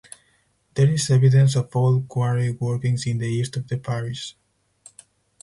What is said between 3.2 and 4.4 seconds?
east of the parish.